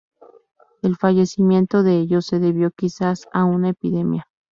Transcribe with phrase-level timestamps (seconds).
[0.81, 4.27] El fallecimiento de ellos se debió quizás a una epidemia.